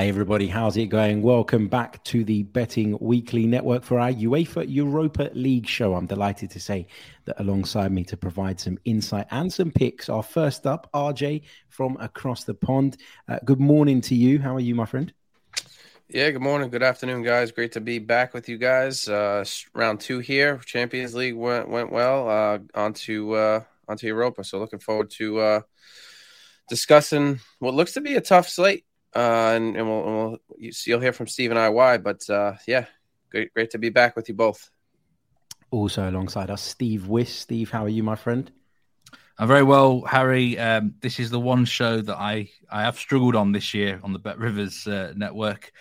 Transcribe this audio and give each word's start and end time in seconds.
Hey 0.00 0.08
everybody, 0.08 0.46
how's 0.46 0.78
it 0.78 0.86
going? 0.86 1.20
Welcome 1.20 1.68
back 1.68 2.02
to 2.04 2.24
the 2.24 2.42
Betting 2.44 2.96
Weekly 3.02 3.46
Network 3.46 3.84
for 3.84 4.00
our 4.00 4.10
UEFA 4.10 4.64
Europa 4.66 5.28
League 5.34 5.66
show. 5.66 5.94
I'm 5.94 6.06
delighted 6.06 6.50
to 6.52 6.58
say 6.58 6.86
that 7.26 7.38
alongside 7.38 7.92
me 7.92 8.04
to 8.04 8.16
provide 8.16 8.58
some 8.58 8.78
insight 8.86 9.26
and 9.30 9.52
some 9.52 9.70
picks 9.70 10.08
are 10.08 10.22
first 10.22 10.66
up, 10.66 10.88
RJ 10.94 11.42
from 11.68 11.98
across 12.00 12.44
the 12.44 12.54
pond. 12.54 12.96
Uh, 13.28 13.40
good 13.44 13.60
morning 13.60 14.00
to 14.00 14.14
you. 14.14 14.38
How 14.38 14.56
are 14.56 14.60
you, 14.60 14.74
my 14.74 14.86
friend? 14.86 15.12
Yeah, 16.08 16.30
good 16.30 16.40
morning, 16.40 16.70
good 16.70 16.82
afternoon, 16.82 17.22
guys. 17.22 17.52
Great 17.52 17.72
to 17.72 17.82
be 17.82 17.98
back 17.98 18.32
with 18.32 18.48
you 18.48 18.56
guys. 18.56 19.06
Uh, 19.06 19.44
round 19.74 20.00
two 20.00 20.20
here, 20.20 20.62
Champions 20.64 21.14
League 21.14 21.36
went 21.36 21.68
went 21.68 21.92
well. 21.92 22.26
Uh, 22.26 22.58
onto 22.74 23.34
uh, 23.34 23.64
onto 23.86 24.06
Europa, 24.06 24.44
so 24.44 24.60
looking 24.60 24.78
forward 24.78 25.10
to 25.18 25.40
uh, 25.40 25.60
discussing 26.70 27.40
what 27.58 27.74
looks 27.74 27.92
to 27.92 28.00
be 28.00 28.14
a 28.14 28.22
tough 28.22 28.48
slate 28.48 28.86
uh, 29.14 29.52
and, 29.54 29.76
and, 29.76 29.88
we'll, 29.88 30.06
and 30.06 30.16
we'll 30.16 30.38
you, 30.58 30.72
you'll 30.86 31.00
hear 31.00 31.12
from 31.12 31.26
Steve 31.26 31.50
and 31.50 31.58
I 31.58 31.68
why. 31.68 31.98
But 31.98 32.28
uh, 32.30 32.54
yeah, 32.66 32.86
great, 33.30 33.52
great 33.54 33.70
to 33.70 33.78
be 33.78 33.88
back 33.88 34.16
with 34.16 34.28
you 34.28 34.34
both. 34.34 34.70
Also 35.70 36.08
alongside 36.08 36.50
us, 36.50 36.62
Steve 36.62 37.06
Wyss. 37.06 37.32
Steve, 37.32 37.70
how 37.70 37.84
are 37.84 37.88
you, 37.88 38.02
my 38.02 38.16
friend? 38.16 38.50
I'm 39.38 39.48
very 39.48 39.62
well, 39.62 40.02
Harry. 40.02 40.58
Um, 40.58 40.94
this 41.00 41.18
is 41.18 41.30
the 41.30 41.40
one 41.40 41.64
show 41.64 42.00
that 42.02 42.16
I, 42.16 42.50
I 42.70 42.82
have 42.82 42.98
struggled 42.98 43.34
on 43.34 43.52
this 43.52 43.72
year 43.72 43.98
on 44.02 44.12
the 44.12 44.18
Bet 44.18 44.38
Rivers 44.38 44.86
uh, 44.86 45.14
network, 45.16 45.72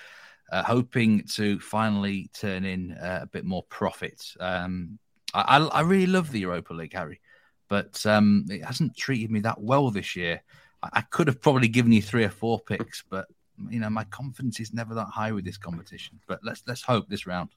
uh, 0.49 0.63
hoping 0.63 1.23
to 1.33 1.59
finally 1.59 2.29
turn 2.33 2.63
in 2.63 2.93
uh, 2.93 3.19
a 3.23 3.27
bit 3.27 3.43
more 3.43 3.63
profit. 3.63 4.23
Um, 4.39 4.97
I, 5.33 5.57
I, 5.57 5.81
really 5.81 6.05
love 6.05 6.31
the 6.31 6.39
Europa 6.39 6.73
League, 6.73 6.93
Harry, 6.93 7.19
but 7.67 8.05
um, 8.05 8.45
it 8.49 8.63
hasn't 8.63 8.95
treated 8.95 9.29
me 9.29 9.41
that 9.41 9.59
well 9.59 9.91
this 9.91 10.15
year. 10.15 10.41
I 10.81 11.01
could 11.01 11.27
have 11.27 11.41
probably 11.41 11.67
given 11.67 11.91
you 11.91 12.01
three 12.01 12.23
or 12.23 12.29
four 12.29 12.59
picks, 12.59 13.03
but 13.09 13.27
you 13.69 13.79
know 13.79 13.89
my 13.89 14.05
confidence 14.05 14.59
is 14.59 14.73
never 14.73 14.93
that 14.95 15.07
high 15.07 15.31
with 15.31 15.45
this 15.45 15.57
competition. 15.57 16.19
But 16.27 16.39
let's 16.43 16.63
let's 16.67 16.81
hope 16.81 17.09
this 17.09 17.27
round. 17.27 17.49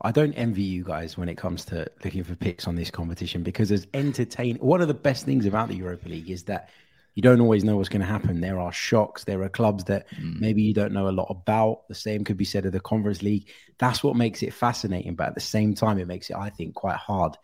I 0.00 0.12
don't 0.12 0.34
envy 0.34 0.62
you 0.62 0.84
guys 0.84 1.16
when 1.16 1.28
it 1.28 1.36
comes 1.36 1.64
to 1.66 1.86
looking 2.04 2.22
for 2.22 2.36
picks 2.36 2.68
on 2.68 2.76
this 2.76 2.90
competition 2.90 3.42
because 3.42 3.72
as 3.72 3.86
entertain 3.92 4.56
one 4.56 4.80
of 4.80 4.88
the 4.88 4.94
best 4.94 5.24
things 5.24 5.46
about 5.46 5.68
the 5.68 5.74
Europa 5.74 6.08
League 6.08 6.30
is 6.30 6.44
that 6.44 6.70
you 7.14 7.22
don't 7.22 7.40
always 7.40 7.64
know 7.64 7.76
what's 7.76 7.88
going 7.88 8.00
to 8.00 8.06
happen. 8.06 8.40
There 8.40 8.58
are 8.58 8.72
shocks. 8.72 9.24
There 9.24 9.42
are 9.42 9.48
clubs 9.48 9.84
that 9.84 10.08
mm. 10.10 10.38
maybe 10.40 10.62
you 10.62 10.74
don't 10.74 10.92
know 10.92 11.08
a 11.08 11.10
lot 11.10 11.28
about. 11.30 11.86
The 11.88 11.94
same 11.94 12.24
could 12.24 12.36
be 12.36 12.44
said 12.44 12.66
of 12.66 12.72
the 12.72 12.80
Conference 12.80 13.22
League. 13.22 13.50
That's 13.78 14.02
what 14.02 14.16
makes 14.16 14.42
it 14.42 14.52
fascinating. 14.52 15.14
But 15.14 15.28
at 15.28 15.34
the 15.36 15.40
same 15.40 15.74
time, 15.74 15.98
it 15.98 16.08
makes 16.08 16.30
it, 16.30 16.36
I 16.36 16.50
think, 16.50 16.74
quite 16.74 16.96
hard 16.96 17.36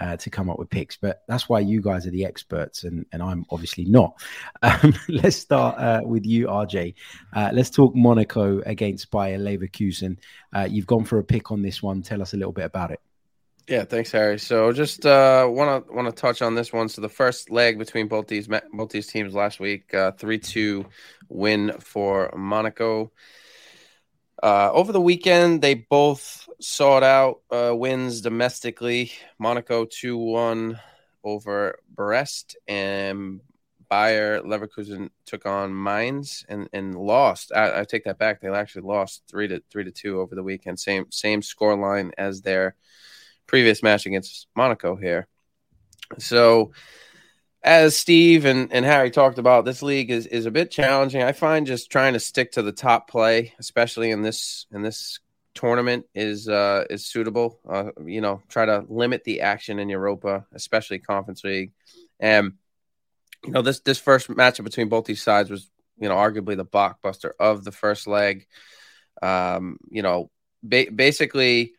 uh, 0.00 0.16
to 0.16 0.30
come 0.30 0.50
up 0.50 0.58
with 0.58 0.70
picks. 0.70 0.96
But 0.96 1.22
that's 1.28 1.48
why 1.48 1.60
you 1.60 1.80
guys 1.80 2.06
are 2.06 2.10
the 2.10 2.24
experts, 2.24 2.84
and, 2.84 3.06
and 3.12 3.22
I'm 3.22 3.44
obviously 3.50 3.84
not. 3.84 4.20
Um, 4.62 4.94
let's 5.08 5.36
start 5.36 5.78
uh, 5.78 6.00
with 6.04 6.26
you, 6.26 6.46
RJ. 6.46 6.94
Uh, 7.32 7.50
let's 7.52 7.70
talk 7.70 7.94
Monaco 7.94 8.60
against 8.60 9.10
Bayer 9.10 9.38
Leverkusen. 9.38 10.18
Uh, 10.54 10.68
you've 10.70 10.86
gone 10.86 11.04
for 11.04 11.18
a 11.18 11.24
pick 11.24 11.50
on 11.50 11.62
this 11.62 11.82
one. 11.82 12.02
Tell 12.02 12.20
us 12.20 12.34
a 12.34 12.36
little 12.36 12.52
bit 12.52 12.66
about 12.66 12.90
it. 12.90 13.00
Yeah, 13.66 13.84
thanks, 13.84 14.12
Harry. 14.12 14.38
So 14.38 14.72
just 14.72 15.04
want 15.04 15.86
to 15.86 15.92
want 15.92 16.08
to 16.08 16.12
touch 16.12 16.42
on 16.42 16.54
this 16.54 16.72
one. 16.72 16.88
So 16.88 17.00
the 17.00 17.08
first 17.08 17.50
leg 17.50 17.78
between 17.78 18.06
both 18.06 18.26
these 18.26 18.48
both 18.48 18.90
these 18.90 19.06
teams 19.06 19.34
last 19.34 19.60
week, 19.60 19.92
uh, 19.94 20.12
three 20.12 20.38
two 20.38 20.86
win 21.28 21.72
for 21.80 22.32
Monaco. 22.36 23.12
Uh, 24.42 24.70
over 24.72 24.92
the 24.92 25.00
weekend, 25.00 25.60
they 25.60 25.74
both 25.74 26.48
sought 26.60 27.02
out 27.02 27.40
uh, 27.50 27.74
wins 27.74 28.20
domestically. 28.22 29.12
Monaco 29.38 29.84
2 29.84 30.16
1 30.16 30.80
over 31.22 31.78
Brest, 31.94 32.56
and 32.66 33.40
Bayer 33.90 34.40
Leverkusen 34.40 35.10
took 35.26 35.44
on 35.44 35.82
Mainz 35.82 36.46
and, 36.48 36.68
and 36.72 36.94
lost. 36.94 37.52
I, 37.54 37.80
I, 37.80 37.84
take 37.84 38.04
that 38.04 38.18
back. 38.18 38.40
They 38.40 38.48
actually 38.48 38.82
lost 38.82 39.24
three 39.28 39.48
to 39.48 39.62
three 39.70 39.84
to 39.84 39.90
two 39.90 40.20
over 40.20 40.34
the 40.34 40.42
weekend. 40.42 40.78
Same 40.78 41.10
same 41.10 41.42
score 41.42 41.76
line 41.76 42.12
as 42.16 42.40
their 42.40 42.76
previous 43.46 43.82
match 43.82 44.06
against 44.06 44.46
Monaco 44.54 44.94
here. 44.94 45.26
So 46.18 46.72
as 47.62 47.96
Steve 47.96 48.46
and, 48.46 48.72
and 48.72 48.84
Harry 48.84 49.10
talked 49.10 49.38
about, 49.38 49.64
this 49.64 49.82
league 49.82 50.10
is, 50.10 50.26
is 50.26 50.46
a 50.46 50.50
bit 50.50 50.70
challenging. 50.70 51.22
I 51.22 51.32
find 51.32 51.66
just 51.66 51.90
trying 51.90 52.14
to 52.14 52.20
stick 52.20 52.52
to 52.52 52.62
the 52.62 52.72
top 52.72 53.10
play, 53.10 53.52
especially 53.58 54.10
in 54.10 54.22
this 54.22 54.66
in 54.72 54.82
this 54.82 55.20
tournament, 55.54 56.06
is 56.14 56.48
uh, 56.48 56.84
is 56.88 57.04
suitable. 57.04 57.60
Uh, 57.68 57.90
you 58.06 58.22
know, 58.22 58.42
try 58.48 58.64
to 58.64 58.84
limit 58.88 59.24
the 59.24 59.42
action 59.42 59.78
in 59.78 59.90
Europa, 59.90 60.46
especially 60.54 61.00
Conference 61.00 61.44
League. 61.44 61.72
And 62.18 62.54
you 63.44 63.52
know, 63.52 63.62
this 63.62 63.80
this 63.80 63.98
first 63.98 64.28
matchup 64.28 64.64
between 64.64 64.88
both 64.88 65.04
these 65.04 65.22
sides 65.22 65.50
was 65.50 65.68
you 65.98 66.08
know 66.08 66.16
arguably 66.16 66.56
the 66.56 66.64
blockbuster 66.64 67.32
of 67.38 67.62
the 67.62 67.72
first 67.72 68.06
leg. 68.06 68.46
Um, 69.20 69.78
you 69.90 70.02
know, 70.02 70.30
ba- 70.62 70.90
basically. 70.94 71.74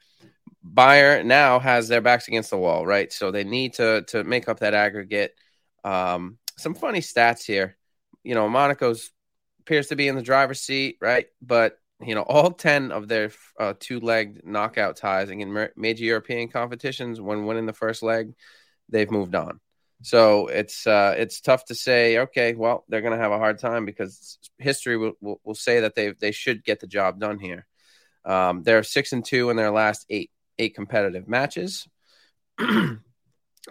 Bayern 0.63 1.25
now 1.25 1.57
has 1.57 1.87
their 1.87 2.01
backs 2.01 2.27
against 2.27 2.51
the 2.51 2.57
wall, 2.57 2.85
right? 2.85 3.11
So 3.11 3.31
they 3.31 3.43
need 3.43 3.73
to 3.73 4.03
to 4.09 4.23
make 4.23 4.47
up 4.47 4.59
that 4.59 4.75
aggregate. 4.75 5.33
Um, 5.83 6.37
some 6.57 6.73
funny 6.73 6.99
stats 6.99 7.43
here. 7.43 7.77
You 8.23 8.35
know, 8.35 8.47
Monaco's 8.47 9.11
appears 9.61 9.87
to 9.87 9.95
be 9.95 10.07
in 10.07 10.15
the 10.15 10.21
driver's 10.21 10.61
seat, 10.61 10.97
right? 11.01 11.27
But 11.41 11.77
you 12.03 12.15
know, 12.15 12.21
all 12.21 12.51
ten 12.51 12.91
of 12.91 13.07
their 13.07 13.31
uh, 13.59 13.73
two-legged 13.79 14.45
knockout 14.45 14.97
ties 14.97 15.29
in 15.29 15.69
major 15.75 16.03
European 16.03 16.49
competitions, 16.49 17.21
when 17.21 17.45
winning 17.45 17.65
the 17.65 17.73
first 17.73 18.03
leg, 18.03 18.33
they've 18.89 19.11
moved 19.11 19.35
on. 19.35 19.59
So 20.03 20.47
it's 20.47 20.87
uh, 20.87 21.15
it's 21.17 21.41
tough 21.41 21.65
to 21.65 21.75
say. 21.75 22.19
Okay, 22.19 22.53
well, 22.55 22.85
they're 22.89 23.01
going 23.01 23.17
to 23.17 23.23
have 23.23 23.31
a 23.31 23.37
hard 23.37 23.59
time 23.59 23.85
because 23.85 24.39
history 24.57 24.97
will, 24.97 25.13
will, 25.21 25.39
will, 25.43 25.55
say 25.55 25.81
that 25.81 25.95
they 25.95 26.13
they 26.19 26.31
should 26.31 26.63
get 26.63 26.79
the 26.79 26.87
job 26.87 27.19
done 27.19 27.39
here. 27.39 27.67
Um, 28.25 28.63
they're 28.63 28.83
six 28.83 29.13
and 29.13 29.23
two 29.23 29.49
in 29.49 29.57
their 29.57 29.71
last 29.71 30.05
eight 30.09 30.31
eight 30.57 30.75
competitive 30.75 31.27
matches. 31.27 31.87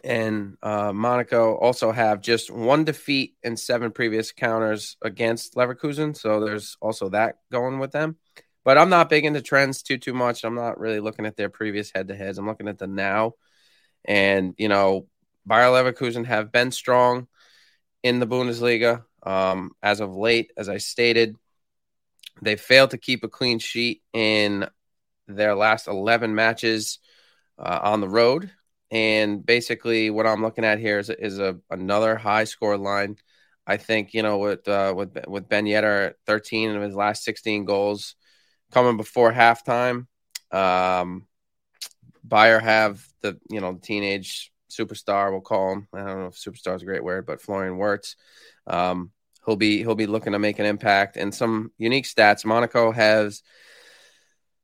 and 0.05 0.57
uh, 0.63 0.93
Monaco 0.93 1.57
also 1.57 1.91
have 1.91 2.21
just 2.21 2.51
one 2.51 2.85
defeat 2.85 3.35
in 3.43 3.57
seven 3.57 3.91
previous 3.91 4.33
counters 4.33 4.97
against 5.03 5.55
Leverkusen. 5.55 6.17
So 6.17 6.41
there's 6.41 6.77
also 6.81 7.09
that 7.11 7.39
going 7.51 7.79
with 7.79 7.93
them. 7.93 8.17
But 8.65 8.79
I'm 8.79 8.91
not 8.91 9.09
big 9.09 9.25
into 9.25 9.41
trends 9.41 9.83
too 9.83 9.99
too 9.99 10.15
much. 10.15 10.45
I'm 10.45 10.55
not 10.55 10.79
really 10.79 11.01
looking 11.01 11.27
at 11.27 11.37
their 11.37 11.49
previous 11.49 11.91
head 11.93 12.09
to 12.09 12.17
heads. 12.17 12.39
I'm 12.39 12.47
looking 12.47 12.69
at 12.69 12.79
the 12.79 12.87
now, 12.87 13.35
and 14.05 14.55
you 14.59 14.69
know, 14.69 15.09
Bayer 15.47 15.71
Leverkusen 15.71 16.27
have 16.27 16.53
been 16.53 16.71
strong 16.71 17.27
in 18.03 18.21
the 18.21 18.27
Bundesliga 18.27 19.05
um, 19.23 19.73
as 19.83 20.01
of 20.01 20.15
late. 20.15 20.53
As 20.57 20.69
I 20.69 20.77
stated, 20.77 21.37
they 22.43 22.57
failed 22.57 22.91
to 22.91 22.99
keep 22.99 23.25
a 23.25 23.29
clean 23.29 23.59
sheet 23.59 24.03
in 24.13 24.69
their 25.27 25.55
last 25.55 25.89
11 25.89 26.35
matches 26.35 26.99
uh, 27.59 27.81
on 27.83 28.01
the 28.01 28.09
road. 28.09 28.51
And 28.91 29.45
basically, 29.45 30.11
what 30.11 30.27
I'm 30.27 30.43
looking 30.43 30.65
at 30.65 30.81
here 30.81 30.99
is, 30.99 31.11
is 31.11 31.39
a 31.39 31.59
another 31.71 32.17
high 32.17 32.45
score 32.45 32.77
line. 32.77 33.17
I 33.67 33.77
think 33.77 34.15
you 34.15 34.23
know 34.23 34.39
with 34.39 34.67
uh, 34.67 34.93
with 34.97 35.17
with 35.29 35.49
Ben 35.49 35.65
Yedder, 35.65 36.15
13 36.27 36.75
of 36.75 36.83
his 36.83 36.95
last 36.95 37.23
16 37.25 37.65
goals 37.65 38.17
coming 38.73 38.97
before 38.97 39.33
halftime. 39.33 40.07
Um, 40.51 41.27
Bayer 42.25 42.59
have 42.59 43.05
the 43.21 43.39
you 43.49 43.61
know 43.61 43.79
teenage 43.81 44.53
superstar, 44.71 45.31
we'll 45.31 45.41
call 45.41 45.73
him. 45.73 45.89
I 45.93 45.99
don't 45.99 46.21
know 46.21 46.27
if 46.27 46.35
superstar 46.35 46.77
is 46.77 46.83
a 46.83 46.87
great 46.87 47.05
word, 47.05 47.27
but 47.27 47.41
Florian 47.41 47.77
Wirtz. 47.77 48.17
Um, 48.67 49.11
he'll 49.45 49.57
be 49.57 49.79
he'll 49.79 49.95
be 49.95 50.07
looking 50.07 50.33
to 50.33 50.39
make 50.39 50.59
an 50.59 50.67
impact. 50.67 51.17
And 51.17 51.35
some 51.35 51.73
unique 51.79 52.07
stats. 52.07 52.45
Monaco 52.45 52.93
has 52.93 53.43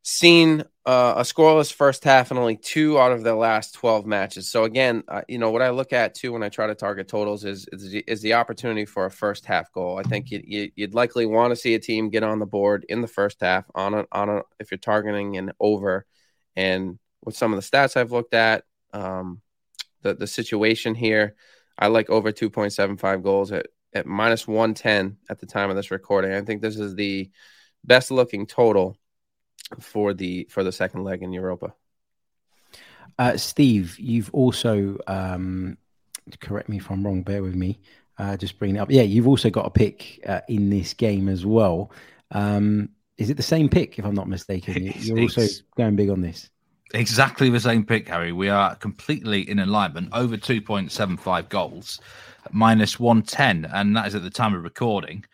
seen 0.02 0.64
uh, 0.86 1.14
a 1.16 1.22
scoreless 1.22 1.72
first 1.72 2.04
half 2.04 2.30
in 2.30 2.38
only 2.38 2.56
two 2.56 2.96
out 2.96 3.10
of 3.10 3.24
their 3.24 3.34
last 3.34 3.74
12 3.74 4.06
matches. 4.06 4.48
So 4.48 4.62
again, 4.62 5.02
uh, 5.08 5.22
you 5.26 5.36
know 5.36 5.50
what 5.50 5.60
I 5.60 5.70
look 5.70 5.92
at 5.92 6.14
too 6.14 6.32
when 6.32 6.44
I 6.44 6.48
try 6.48 6.68
to 6.68 6.76
target 6.76 7.08
totals 7.08 7.44
is 7.44 7.66
is 7.72 7.90
the, 7.90 8.04
is 8.06 8.22
the 8.22 8.34
opportunity 8.34 8.84
for 8.84 9.04
a 9.04 9.10
first 9.10 9.46
half 9.46 9.72
goal. 9.72 9.98
I 9.98 10.04
think 10.04 10.30
you, 10.30 10.70
would 10.78 10.94
likely 10.94 11.26
want 11.26 11.50
to 11.50 11.56
see 11.56 11.74
a 11.74 11.80
team 11.80 12.08
get 12.08 12.22
on 12.22 12.38
the 12.38 12.46
board 12.46 12.86
in 12.88 13.00
the 13.00 13.08
first 13.08 13.40
half 13.40 13.64
on 13.74 13.94
a, 13.94 14.04
on 14.12 14.28
a 14.28 14.42
if 14.60 14.70
you're 14.70 14.78
targeting 14.78 15.36
an 15.36 15.52
over. 15.58 16.06
And 16.54 17.00
with 17.24 17.36
some 17.36 17.52
of 17.52 17.60
the 17.60 17.68
stats 17.68 17.96
I've 17.96 18.12
looked 18.12 18.34
at, 18.34 18.62
um, 18.92 19.42
the 20.02 20.14
the 20.14 20.28
situation 20.28 20.94
here, 20.94 21.34
I 21.76 21.88
like 21.88 22.10
over 22.10 22.30
2.75 22.30 23.24
goals 23.24 23.50
at 23.50 23.66
at 23.92 24.06
minus 24.06 24.46
110 24.46 25.16
at 25.28 25.40
the 25.40 25.46
time 25.46 25.68
of 25.68 25.74
this 25.74 25.90
recording. 25.90 26.32
I 26.32 26.42
think 26.42 26.62
this 26.62 26.78
is 26.78 26.94
the 26.94 27.28
best 27.82 28.12
looking 28.12 28.46
total 28.46 28.96
for 29.80 30.14
the 30.14 30.46
for 30.50 30.64
the 30.64 30.72
second 30.72 31.04
leg 31.04 31.22
in 31.22 31.32
Europa. 31.32 31.74
Uh, 33.18 33.36
Steve, 33.36 33.98
you've 33.98 34.30
also 34.32 34.98
um, 35.06 35.78
correct 36.40 36.68
me 36.68 36.76
if 36.76 36.90
I'm 36.90 37.04
wrong. 37.04 37.22
Bear 37.22 37.42
with 37.42 37.54
me. 37.54 37.78
Uh, 38.18 38.36
just 38.36 38.58
bring 38.58 38.76
it 38.76 38.78
up. 38.78 38.90
Yeah, 38.90 39.02
you've 39.02 39.28
also 39.28 39.50
got 39.50 39.66
a 39.66 39.70
pick 39.70 40.20
uh, 40.26 40.40
in 40.48 40.70
this 40.70 40.94
game 40.94 41.28
as 41.28 41.44
well. 41.44 41.90
Um, 42.30 42.90
is 43.18 43.30
it 43.30 43.36
the 43.36 43.42
same 43.42 43.68
pick, 43.68 43.98
if 43.98 44.04
I'm 44.04 44.14
not 44.14 44.28
mistaken? 44.28 44.92
You're 44.96 45.20
also 45.20 45.46
going 45.76 45.96
big 45.96 46.10
on 46.10 46.20
this. 46.20 46.50
Exactly 46.94 47.50
the 47.50 47.60
same 47.60 47.84
pick, 47.84 48.08
Harry. 48.08 48.32
We 48.32 48.48
are 48.48 48.74
completely 48.76 49.48
in 49.48 49.58
alignment. 49.58 50.10
Over 50.12 50.36
2.75 50.36 51.48
goals, 51.48 52.00
minus 52.52 53.00
110, 53.00 53.70
and 53.72 53.96
that 53.96 54.06
is 54.06 54.14
at 54.14 54.22
the 54.22 54.30
time 54.30 54.54
of 54.54 54.62
recording. 54.62 55.24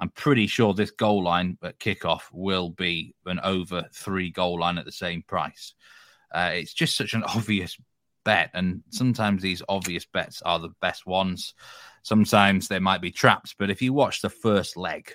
I'm 0.00 0.08
pretty 0.10 0.46
sure 0.46 0.72
this 0.72 0.90
goal 0.90 1.22
line 1.22 1.58
at 1.62 1.78
kickoff 1.78 2.22
will 2.32 2.70
be 2.70 3.14
an 3.26 3.38
over 3.44 3.86
three 3.92 4.30
goal 4.30 4.60
line 4.60 4.78
at 4.78 4.86
the 4.86 4.92
same 4.92 5.22
price. 5.22 5.74
Uh, 6.34 6.52
it's 6.54 6.72
just 6.72 6.96
such 6.96 7.12
an 7.12 7.22
obvious 7.34 7.76
bet, 8.24 8.50
and 8.54 8.82
sometimes 8.88 9.42
these 9.42 9.62
obvious 9.68 10.06
bets 10.06 10.40
are 10.42 10.58
the 10.58 10.72
best 10.80 11.06
ones. 11.06 11.54
Sometimes 12.02 12.66
there 12.66 12.80
might 12.80 13.02
be 13.02 13.10
traps, 13.10 13.54
but 13.58 13.70
if 13.70 13.82
you 13.82 13.92
watch 13.92 14.22
the 14.22 14.30
first 14.30 14.76
leg, 14.76 15.14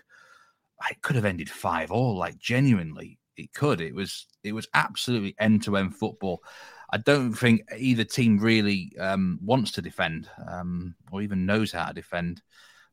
it 0.90 1.02
could 1.02 1.16
have 1.16 1.26
ended 1.26 1.50
five 1.50 1.92
all. 1.92 2.16
Like 2.16 2.38
genuinely, 2.38 3.18
it 3.38 3.54
could. 3.54 3.82
It 3.82 3.96
was 3.96 4.28
it 4.44 4.54
was 4.54 4.68
absolutely 4.76 5.36
end 5.40 5.64
to 5.64 5.78
end 5.78 5.96
football. 5.96 6.44
I 6.92 6.98
don't 6.98 7.34
think 7.34 7.62
either 7.76 8.04
team 8.04 8.38
really 8.38 8.94
um, 9.00 9.40
wants 9.44 9.72
to 9.72 9.82
defend 9.82 10.30
um, 10.48 10.96
or 11.12 11.24
even 11.24 11.48
knows 11.48 11.72
how 11.72 11.88
to 11.88 11.94
defend. 11.94 12.44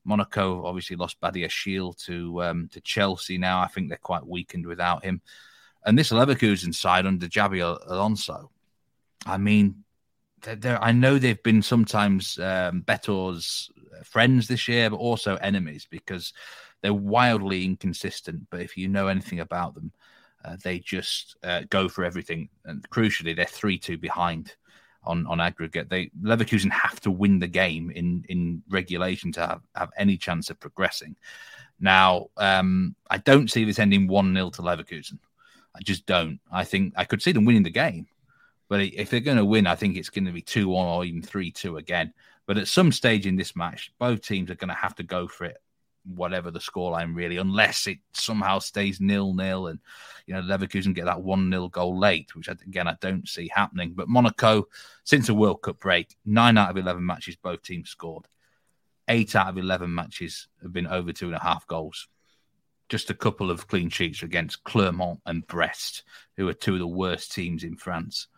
Monaco 0.05 0.65
obviously 0.65 0.97
lost 0.97 1.21
Badiashile 1.21 1.97
to 2.05 2.43
um, 2.43 2.69
to 2.73 2.81
Chelsea. 2.81 3.39
Now 3.39 3.61
I 3.61 3.69
think 3.69 3.89
they're 3.89 3.99
quite 3.99 4.27
weakened 4.27 4.67
without 4.67 5.05
him. 5.05 5.21
And 5.85 5.99
this 5.99 6.11
Leverkusen 6.11 6.75
side 6.75 7.07
under 7.07 7.27
Xabi 7.27 7.61
Alonso, 7.89 8.51
I 9.27 9.37
mean, 9.37 9.85
they're, 10.43 10.57
they're, 10.57 10.83
I 10.83 10.93
know 10.93 11.19
they've 11.19 11.43
been 11.43 11.63
sometimes 11.63 12.39
um, 12.39 12.85
friends 14.05 14.49
this 14.49 14.69
year, 14.69 14.91
but 14.91 14.97
also 14.97 15.37
enemies 15.37 15.87
because 15.91 16.33
they're 16.83 16.95
wildly 16.95 17.65
inconsistent. 17.65 18.47
But 18.51 18.61
if 18.61 18.77
you 18.77 18.89
know 18.89 19.09
anything 19.09 19.41
about 19.41 19.75
them, 19.75 19.93
uh, 20.45 20.57
they 20.63 20.79
just 20.79 21.37
uh, 21.43 21.63
go 21.71 21.89
for 21.89 22.05
everything. 22.05 22.49
And 22.65 22.89
crucially, 22.91 23.35
they're 23.35 23.45
3 23.45 23.79
2 23.79 23.99
behind 23.99 24.55
on 25.05 25.27
on 25.27 25.41
aggregate. 25.41 25.89
They 25.89 26.11
Leverkusen 26.23 26.71
have 26.71 27.01
to 27.01 27.11
win 27.11 27.39
the 27.39 27.47
game 27.47 27.91
in 27.91 28.25
in 28.29 28.63
regulation 28.69 29.33
to 29.33 29.41
have, 29.41 29.63
have 29.75 29.91
any 29.97 30.17
chance 30.17 30.51
of 30.51 30.61
progressing. 30.61 31.17
Now, 31.81 32.29
um, 32.37 32.95
I 33.11 33.19
don't 33.19 33.51
see 33.51 33.65
this 33.65 33.79
ending 33.79 34.07
one 34.07 34.35
0 34.35 34.51
to 34.51 34.63
Leverkusen. 34.63 35.19
I 35.75 35.81
just 35.83 36.07
don't. 36.07 36.39
I 36.51 36.65
think 36.65 36.95
I 36.97 37.05
could 37.05 37.23
see 37.23 37.33
them 37.33 37.45
winning 37.45 37.63
the 37.63 37.71
game, 37.71 38.07
but 38.69 38.81
if 38.81 39.11
they're 39.11 39.21
going 39.21 39.39
to 39.39 39.45
win, 39.45 39.67
I 39.67 39.75
think 39.75 39.97
it's 39.97 40.11
going 40.11 40.27
to 40.27 40.33
be 40.33 40.43
two 40.43 40.69
one 40.69 40.87
or 40.87 41.05
even 41.05 41.23
three 41.23 41.51
two 41.51 41.79
again. 41.79 42.13
But 42.47 42.59
at 42.59 42.69
some 42.69 42.93
stage 42.93 43.27
in 43.27 43.37
this 43.37 43.57
match, 43.57 43.93
both 43.99 44.23
teams 44.23 44.51
are 44.51 44.57
going 44.57 44.69
to 44.69 44.75
have 44.75 44.95
to 44.97 45.03
go 45.03 45.29
for 45.29 45.45
it 45.45 45.59
whatever 46.05 46.51
the 46.51 46.59
scoreline 46.59 47.15
really, 47.15 47.37
unless 47.37 47.87
it 47.87 47.99
somehow 48.13 48.59
stays 48.59 49.01
nil 49.01 49.35
nil 49.35 49.69
and 49.69 49.79
you 50.27 50.35
know 50.35 50.43
Leverkusen 50.43 50.95
get 50.95 51.07
that 51.07 51.23
one 51.23 51.51
0 51.51 51.69
goal 51.69 51.99
late, 51.99 52.35
which 52.35 52.49
again 52.49 52.89
I 52.89 52.97
don't 53.01 53.29
see 53.29 53.51
happening. 53.53 53.93
But 53.95 54.09
Monaco, 54.09 54.69
since 55.05 55.27
the 55.27 55.35
World 55.35 55.63
Cup 55.63 55.81
break, 55.81 56.17
nine 56.25 56.59
out 56.59 56.71
of 56.71 56.77
eleven 56.77 57.05
matches 57.05 57.37
both 57.37 57.63
teams 57.63 57.91
scored. 57.91 58.27
Eight 59.09 59.35
out 59.35 59.49
of 59.49 59.59
eleven 59.59 59.95
matches 59.95 60.49
have 60.63 60.73
been 60.73 60.87
over 60.87 61.13
two 61.13 61.27
and 61.27 61.37
a 61.37 61.43
half 61.43 61.67
goals. 61.67 62.09
Just 62.89 63.11
a 63.11 63.15
couple 63.15 63.51
of 63.51 63.69
clean 63.69 63.89
sheets 63.89 64.23
against 64.23 64.65
Clermont 64.65 65.21
and 65.25 65.47
Brest, 65.47 66.03
who 66.37 66.49
are 66.49 66.55
two 66.55 66.75
of 66.75 66.81
the 66.81 66.87
worst 66.87 67.33
teams 67.33 67.65
in 67.65 67.77
France. 67.77 68.29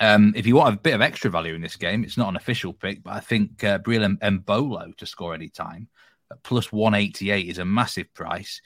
Um, 0.00 0.32
if 0.34 0.46
you 0.46 0.56
want 0.56 0.74
a 0.74 0.80
bit 0.80 0.94
of 0.94 1.02
extra 1.02 1.30
value 1.30 1.54
in 1.54 1.60
this 1.60 1.76
game, 1.76 2.04
it's 2.04 2.16
not 2.16 2.28
an 2.28 2.36
official 2.36 2.72
pick, 2.72 3.02
but 3.02 3.12
I 3.12 3.20
think 3.20 3.62
uh, 3.64 3.78
Breel 3.78 4.18
Embolo 4.20 4.96
to 4.96 5.04
score 5.04 5.34
any 5.34 5.48
time 5.48 5.88
plus 6.42 6.72
188 6.72 7.48
is 7.48 7.58
a 7.58 7.64
massive 7.64 8.12
price. 8.14 8.60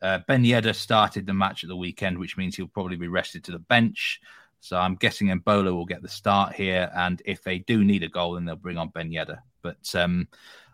Uh, 0.00 0.18
Ben 0.26 0.44
Yedder 0.44 0.74
started 0.74 1.26
the 1.26 1.34
match 1.34 1.62
at 1.62 1.68
the 1.68 1.76
weekend, 1.76 2.18
which 2.18 2.36
means 2.36 2.56
he'll 2.56 2.66
probably 2.66 2.96
be 2.96 3.08
rested 3.08 3.44
to 3.44 3.52
the 3.52 3.58
bench. 3.58 4.20
So 4.60 4.76
I'm 4.76 4.96
guessing 4.96 5.28
Embolo 5.28 5.72
will 5.72 5.84
get 5.84 6.02
the 6.02 6.08
start 6.08 6.54
here. 6.54 6.90
And 6.94 7.22
if 7.24 7.42
they 7.42 7.58
do 7.58 7.84
need 7.84 8.02
a 8.02 8.08
goal, 8.08 8.34
then 8.34 8.44
they'll 8.44 8.56
bring 8.56 8.78
on 8.78 8.88
Ben 8.88 9.10
Yedder. 9.10 9.38
But 9.62 9.94
um, 9.94 10.28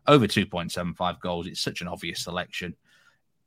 over 0.06 0.26
2.75 0.26 1.20
goals, 1.20 1.46
it's 1.46 1.60
such 1.60 1.80
an 1.80 1.88
obvious 1.88 2.22
selection. 2.22 2.75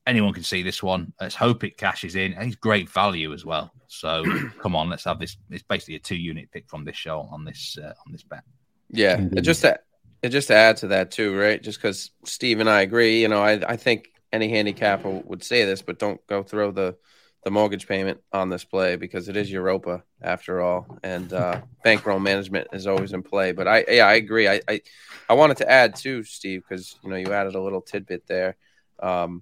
Anyone 0.07 0.33
can 0.33 0.43
see 0.43 0.63
this 0.63 0.81
one. 0.81 1.13
Let's 1.19 1.35
hope 1.35 1.63
it 1.63 1.77
cashes 1.77 2.15
in. 2.15 2.33
And 2.33 2.45
he's 2.45 2.55
great 2.55 2.89
value 2.89 3.33
as 3.33 3.45
well. 3.45 3.71
So 3.87 4.23
come 4.61 4.75
on, 4.75 4.89
let's 4.89 5.03
have 5.05 5.19
this. 5.19 5.37
It's 5.49 5.63
basically 5.63 5.95
a 5.95 5.99
two 5.99 6.15
unit 6.15 6.49
pick 6.51 6.67
from 6.69 6.85
this 6.85 6.95
show 6.95 7.27
on 7.31 7.45
this 7.45 7.77
uh, 7.81 7.93
on 8.05 8.11
this 8.11 8.23
bet. 8.23 8.43
Yeah, 8.89 9.21
just 9.41 9.61
that 9.61 9.85
and 10.23 10.31
just 10.31 10.47
to 10.49 10.55
add 10.55 10.77
to 10.77 10.87
that 10.87 11.11
too, 11.11 11.37
right? 11.37 11.61
Just 11.61 11.79
because 11.79 12.11
Steve 12.25 12.59
and 12.59 12.69
I 12.69 12.81
agree, 12.81 13.21
you 13.21 13.27
know, 13.27 13.41
I, 13.41 13.53
I 13.67 13.75
think 13.75 14.11
any 14.31 14.49
handicapper 14.49 15.09
would 15.09 15.43
say 15.43 15.65
this, 15.65 15.81
but 15.81 15.99
don't 15.99 16.25
go 16.27 16.43
throw 16.43 16.71
the 16.71 16.95
the 17.43 17.49
mortgage 17.51 17.87
payment 17.87 18.21
on 18.31 18.49
this 18.49 18.63
play 18.63 18.97
because 18.97 19.27
it 19.27 19.35
is 19.35 19.51
Europa 19.51 20.03
after 20.21 20.61
all, 20.61 20.99
and 21.01 21.33
uh, 21.33 21.61
bankroll 21.83 22.19
management 22.19 22.67
is 22.71 22.85
always 22.85 23.13
in 23.13 23.23
play. 23.23 23.51
But 23.51 23.67
I, 23.67 23.83
yeah, 23.87 24.05
I 24.05 24.13
agree. 24.13 24.47
I, 24.47 24.61
I, 24.67 24.81
I 25.27 25.33
wanted 25.33 25.57
to 25.57 25.69
add 25.69 25.95
too, 25.95 26.23
Steve, 26.23 26.63
because 26.67 26.95
you 27.03 27.09
know 27.09 27.15
you 27.15 27.33
added 27.33 27.55
a 27.55 27.61
little 27.61 27.81
tidbit 27.81 28.27
there. 28.27 28.57
Um, 28.99 29.41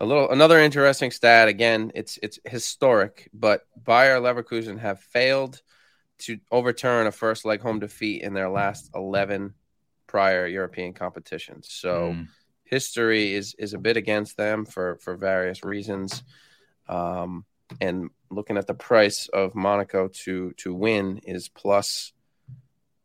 a 0.00 0.06
little 0.06 0.30
another 0.30 0.58
interesting 0.58 1.10
stat. 1.10 1.48
Again, 1.48 1.92
it's 1.94 2.18
it's 2.22 2.38
historic, 2.46 3.28
but 3.34 3.66
Bayer 3.84 4.20
Leverkusen 4.20 4.78
have 4.78 5.00
failed 5.00 5.60
to 6.20 6.38
overturn 6.50 7.06
a 7.06 7.12
first 7.12 7.44
leg 7.44 7.60
home 7.60 7.78
defeat 7.78 8.22
in 8.22 8.32
their 8.32 8.48
last 8.48 8.90
eleven 8.94 9.54
prior 10.08 10.46
European 10.46 10.92
competitions. 10.92 11.68
So 11.70 12.14
mm. 12.14 12.28
history 12.64 13.34
is 13.34 13.54
is 13.58 13.74
a 13.74 13.78
bit 13.78 13.96
against 13.96 14.36
them 14.36 14.64
for 14.64 14.98
for 15.00 15.16
various 15.16 15.62
reasons. 15.62 16.24
Um, 16.88 17.44
and 17.80 18.10
looking 18.30 18.56
at 18.56 18.66
the 18.66 18.74
price 18.74 19.28
of 19.28 19.54
Monaco 19.54 20.08
to 20.24 20.52
to 20.56 20.74
win 20.74 21.18
is 21.18 21.48
plus 21.48 22.12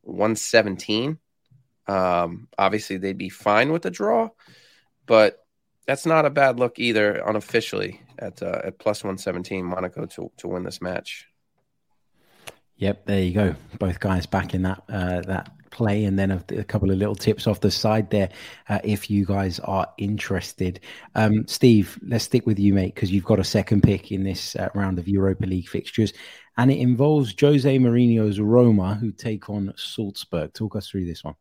117. 0.01 1.19
Um, 1.85 2.47
obviously 2.57 2.97
they'd 2.97 3.17
be 3.17 3.29
fine 3.29 3.71
with 3.71 3.81
the 3.81 3.91
draw, 3.91 4.29
but 5.05 5.45
that's 5.85 6.05
not 6.05 6.25
a 6.25 6.29
bad 6.29 6.59
look 6.59 6.79
either 6.79 7.15
unofficially 7.15 8.01
at 8.17 8.41
uh, 8.41 8.61
at 8.63 8.79
plus 8.79 9.03
117 9.03 9.65
Monaco 9.65 10.05
to 10.05 10.31
to 10.37 10.47
win 10.47 10.63
this 10.63 10.81
match. 10.81 11.27
Yep, 12.77 13.05
there 13.05 13.21
you 13.21 13.33
go. 13.33 13.55
Both 13.79 13.99
guys 13.99 14.25
back 14.25 14.53
in 14.53 14.63
that 14.63 14.83
uh, 14.89 15.21
that 15.21 15.51
play, 15.73 16.05
and 16.05 16.17
then 16.17 16.31
a, 16.31 16.43
a, 16.59 16.63
couple 16.63 16.91
of 16.91 16.97
little 16.97 17.15
tips 17.15 17.47
off 17.47 17.59
the 17.59 17.71
side 17.71 18.09
there, 18.11 18.29
uh, 18.69 18.79
if 18.83 19.09
you 19.09 19.25
guys 19.25 19.59
are 19.61 19.87
interested. 19.97 20.79
Um, 21.15 21.45
Steve, 21.47 21.99
let's 22.07 22.23
stick 22.23 22.45
with 22.45 22.59
you, 22.59 22.73
mate, 22.73 22.93
because 22.95 23.11
you've 23.11 23.25
got 23.25 23.39
a 23.39 23.43
second 23.43 23.81
pick 23.81 24.11
in 24.11 24.23
this 24.23 24.55
uh, 24.55 24.69
round 24.75 24.99
of 24.99 25.07
Europa 25.07 25.45
League 25.45 25.67
fixtures, 25.67 26.13
and 26.57 26.71
it 26.71 26.77
involves 26.77 27.33
Jose 27.37 27.77
Mourinho's 27.77 28.39
Roma, 28.39 28.93
who 28.93 29.11
take 29.11 29.49
on 29.49 29.73
Salzburg. 29.75 30.53
Talk 30.53 30.75
us 30.75 30.87
through 30.87 31.05
this 31.05 31.23
one. 31.23 31.35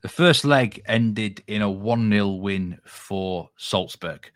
The 0.00 0.08
first 0.08 0.44
leg 0.44 0.82
ended 0.86 1.44
in 1.46 1.62
a 1.62 1.70
1 1.70 2.10
0 2.10 2.28
win 2.30 2.78
for 2.84 3.50
Salzburg. 3.56 4.30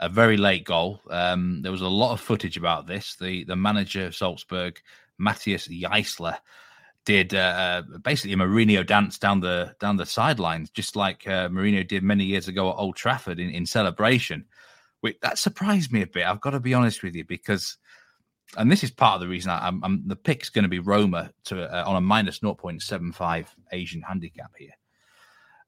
A 0.00 0.08
very 0.08 0.36
late 0.36 0.64
goal. 0.64 1.00
Um, 1.10 1.60
there 1.62 1.70
was 1.70 1.82
a 1.82 1.86
lot 1.86 2.12
of 2.12 2.20
footage 2.20 2.56
about 2.56 2.88
this. 2.88 3.14
The 3.14 3.44
the 3.44 3.54
manager 3.54 4.06
of 4.06 4.16
Salzburg, 4.16 4.80
Matthias 5.18 5.68
Jaissle, 5.68 6.36
did 7.04 7.34
uh, 7.34 7.82
uh, 7.92 7.98
basically 7.98 8.32
a 8.32 8.36
Mourinho 8.36 8.86
dance 8.86 9.18
down 9.18 9.40
the 9.40 9.74
down 9.80 9.96
the 9.96 10.06
sidelines, 10.06 10.70
just 10.70 10.96
like 10.96 11.26
uh, 11.26 11.48
Mourinho 11.48 11.86
did 11.86 12.02
many 12.02 12.24
years 12.24 12.48
ago 12.48 12.70
at 12.70 12.76
Old 12.76 12.96
Trafford 12.96 13.40
in, 13.40 13.50
in 13.50 13.66
celebration. 13.66 14.44
Which, 15.00 15.16
that 15.22 15.38
surprised 15.38 15.92
me 15.92 16.02
a 16.02 16.06
bit. 16.06 16.26
I've 16.26 16.40
got 16.40 16.50
to 16.50 16.60
be 16.60 16.74
honest 16.74 17.02
with 17.02 17.16
you 17.16 17.24
because 17.24 17.76
and 18.56 18.70
this 18.70 18.84
is 18.84 18.90
part 18.90 19.14
of 19.14 19.20
the 19.20 19.28
reason 19.28 19.50
I, 19.50 19.68
am 19.68 19.82
I'm 19.82 20.02
the 20.06 20.16
pick's 20.16 20.50
going 20.50 20.64
to 20.64 20.68
be 20.68 20.78
Roma 20.78 21.30
to 21.44 21.64
uh, 21.64 21.88
on 21.88 21.96
a 21.96 22.00
minus 22.00 22.40
0.75 22.40 23.46
Asian 23.72 24.02
handicap 24.02 24.52
here. 24.58 24.72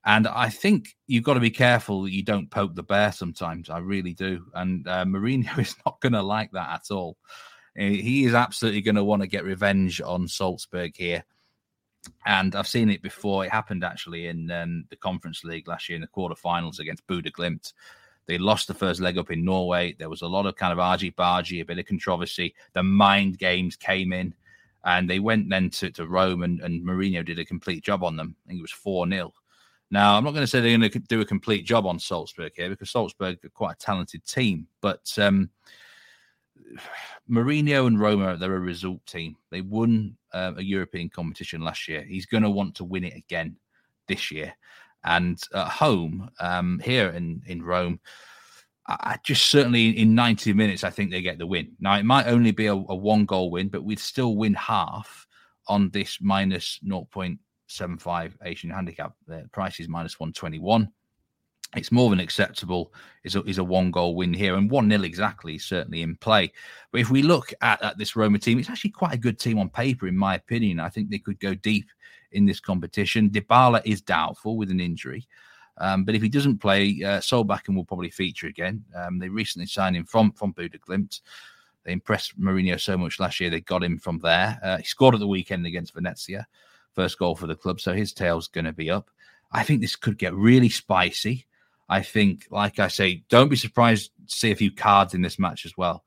And 0.07 0.29
I 0.29 0.51
think 0.51 0.97
you've 1.07 1.25
got 1.25 1.35
to 1.35 1.41
be 1.41 1.51
careful 1.51 2.03
that 2.03 2.13
you 2.13 2.23
don't 2.23 2.51
poke 2.51 2.75
the 2.75 2.83
bear 2.83 3.11
sometimes. 3.11 3.71
I 3.71 3.79
really 3.79 4.13
do. 4.13 4.45
And 4.53 4.87
uh, 4.87 5.05
Mourinho 5.05 5.59
is 5.59 5.75
not 5.87 6.01
going 6.01 6.13
to 6.13 6.23
like 6.23 6.51
that 6.53 6.71
at 6.71 6.95
all. 6.95 7.17
He 7.77 8.25
is 8.25 8.35
absolutely 8.35 8.83
going 8.83 8.95
to 8.95 9.05
want 9.05 9.23
to 9.23 9.29
get 9.29 9.45
revenge 9.45 10.01
on 10.01 10.29
Salzburg 10.29 10.97
here. 10.97 11.25
And 12.27 12.55
I've 12.55 12.69
seen 12.69 12.91
it 12.91 13.03
before. 13.03 13.45
It 13.45 13.51
happened 13.51 13.83
actually 13.83 14.29
in 14.29 14.51
um, 14.51 14.85
the 14.91 14.97
Conference 14.97 15.43
League 15.43 15.67
last 15.67 15.89
year 15.89 15.97
in 15.97 16.03
the 16.03 16.09
quarterfinals 16.09 16.79
against 16.79 17.07
Bodø/Glimt. 17.07 17.73
They 18.27 18.39
lost 18.39 18.69
the 18.69 18.75
first 18.75 19.01
leg 19.01 19.19
up 19.19 19.31
in 19.31 19.45
Norway. 19.45 19.95
There 19.99 20.09
was 20.09 20.23
a 20.23 20.27
lot 20.27 20.47
of 20.47 20.57
kind 20.57 20.73
of 20.73 20.79
argy 20.79 21.11
bargy, 21.11 21.61
a 21.61 21.65
bit 21.65 21.79
of 21.79 21.87
controversy. 21.87 22.55
The 22.73 22.83
mind 22.83 23.39
games 23.39 23.77
came 23.77 24.13
in, 24.13 24.35
and 24.85 25.09
they 25.09 25.19
went 25.19 25.51
then 25.51 25.71
to, 25.71 25.91
to 25.91 26.07
Rome, 26.07 26.43
and, 26.43 26.61
and 26.61 26.83
Mourinho 26.83 27.25
did 27.25 27.39
a 27.39 27.45
complete 27.45 27.85
job 27.85 28.03
on 28.03 28.17
them. 28.17 28.37
I 28.45 28.49
think 28.49 28.61
it 28.61 28.63
was 28.63 28.71
4 28.71 29.09
0. 29.09 29.33
Now, 29.91 30.17
I'm 30.17 30.25
not 30.25 30.31
going 30.31 30.43
to 30.43 30.47
say 30.47 30.61
they're 30.61 30.77
going 30.77 30.91
to 30.91 30.99
do 31.01 31.21
a 31.21 31.27
complete 31.27 31.67
job 31.67 31.87
on 31.87 31.99
Salzburg 31.99 32.53
here 32.57 32.71
because 32.71 32.91
Salzburg 32.91 33.45
are 33.45 33.49
quite 33.51 33.75
a 33.75 33.79
talented 33.79 34.25
team, 34.27 34.67
but 34.81 35.13
um, 35.19 35.51
Mourinho 37.31 37.87
and 37.87 38.01
Roma, 38.01 38.37
they're 38.37 38.57
a 38.57 38.61
result 38.61 39.05
team. 39.07 39.37
They 39.51 39.61
won 39.61 40.17
uh, 40.33 40.53
a 40.57 40.63
European 40.63 41.09
competition 41.09 41.63
last 41.63 41.89
year. 41.89 42.03
He's 42.03 42.27
going 42.27 42.43
to 42.43 42.51
want 42.51 42.75
to 42.77 42.85
win 42.85 43.05
it 43.05 43.17
again 43.17 43.57
this 44.09 44.31
year. 44.31 44.55
And 45.05 45.41
at 45.55 45.69
home, 45.69 46.31
um, 46.41 46.81
here 46.83 47.11
in, 47.11 47.43
in 47.47 47.63
Rome, 47.63 48.01
I 48.87 49.19
just 49.23 49.47
certainly 49.47 49.91
in 49.99 50.15
90 50.15 50.53
minutes, 50.53 50.85
I 50.85 50.91
think 50.91 51.11
they 51.11 51.23
get 51.23 51.39
the 51.39 51.47
win. 51.47 51.73
Now, 51.81 51.95
it 51.97 52.05
might 52.05 52.27
only 52.27 52.51
be 52.51 52.67
a, 52.67 52.75
a 52.75 52.95
one 52.95 53.25
goal 53.25 53.51
win, 53.51 53.69
but 53.69 53.85
we'd 53.85 53.99
still 53.99 54.37
win 54.37 54.55
half 54.55 55.27
on 55.69 55.89
this 55.91 56.19
minus 56.21 56.79
0.75 56.87 58.33
Asian 58.45 58.71
handicap. 58.71 59.15
The 59.27 59.49
price 59.53 59.81
is 59.81 59.89
minus 59.89 60.21
121 60.21 60.91
it's 61.77 61.93
more 61.93 62.11
than 62.11 62.21
acceptable. 62.21 62.93
Is 63.25 63.37
a, 63.37 63.43
is 63.45 63.59
a 63.59 63.65
one 63.65 63.91
goal 63.91 64.15
win 64.15 64.35
here 64.35 64.55
and 64.55 64.71
1 64.71 64.87
nil 64.87 65.05
exactly 65.05 65.57
certainly 65.59 66.03
in 66.03 66.17
play. 66.17 66.53
But 66.93 67.01
if 67.01 67.11
we 67.11 67.23
look 67.23 67.55
at, 67.63 67.83
at 67.83 67.97
this 67.97 68.17
roma 68.17 68.39
team 68.39 68.59
it's 68.59 68.69
actually 68.69 68.91
quite 68.91 69.15
a 69.15 69.19
good 69.19 69.39
team 69.39 69.59
on 69.59 69.71
paper 69.71 70.07
in 70.07 70.17
my 70.17 70.35
opinion. 70.35 70.79
I 70.79 70.91
think 70.91 71.09
they 71.09 71.19
could 71.19 71.41
go 71.41 71.55
deep 71.55 71.89
in 72.33 72.45
this 72.45 72.61
competition. 72.61 73.31
Dybala 73.31 73.81
is 73.87 74.03
doubtful 74.03 74.59
with 74.59 74.71
an 74.71 74.79
injury 74.79 75.27
um, 75.79 76.05
but 76.05 76.15
if 76.15 76.21
he 76.21 76.29
doesn't 76.29 76.59
play 76.59 77.01
uh, 77.03 77.21
Solbakken 77.21 77.75
will 77.75 77.85
probably 77.85 78.11
feature 78.11 78.47
again. 78.47 78.85
Um, 78.95 79.19
they 79.19 79.31
recently 79.31 79.67
signed 79.67 79.97
him 79.97 80.05
from 80.05 80.33
from 80.33 80.53
Bodø/Glimt 80.53 81.23
they 81.85 81.93
impressed 81.93 82.39
Mourinho 82.39 82.79
so 82.79 82.99
much 82.99 83.19
last 83.21 83.41
year 83.41 83.49
they 83.49 83.61
got 83.61 83.83
him 83.83 83.99
from 83.99 84.19
there. 84.19 84.59
Uh, 84.63 84.77
he 84.79 84.85
scored 84.85 85.15
at 85.15 85.21
the 85.21 85.27
weekend 85.27 85.65
against 85.65 85.95
Venezia 85.95 86.47
first 86.93 87.19
goal 87.19 87.35
for 87.35 87.47
the 87.47 87.57
club 87.57 87.81
so 87.81 87.95
his 87.95 88.13
tail's 88.13 88.49
going 88.49 88.67
to 88.67 88.73
be 88.73 88.91
up. 88.91 89.11
I 89.51 89.63
think 89.63 89.81
this 89.81 89.97
could 89.97 90.19
get 90.19 90.35
really 90.35 90.69
spicy 90.69 91.47
I 91.89 92.03
think, 92.03 92.47
like 92.51 92.79
I 92.79 92.89
say, 92.89 93.25
don't 93.29 93.49
be 93.49 93.57
surprised 93.57 94.11
to 94.29 94.37
see 94.37 94.51
a 94.51 94.57
few 94.57 94.71
cards 94.71 95.15
in 95.15 95.23
this 95.23 95.39
match 95.39 95.67
as 95.67 95.77
well. 95.77 96.05